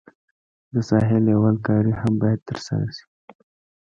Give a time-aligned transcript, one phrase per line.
[0.73, 3.05] د ساحې لیول کاري هم باید ترسره شي